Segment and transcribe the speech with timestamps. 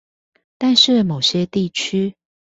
[0.57, 2.15] 但是某些地區